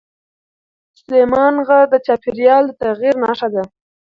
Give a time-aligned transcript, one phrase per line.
[0.99, 3.63] سلیمان غر د چاپېریال د تغیر نښه ده.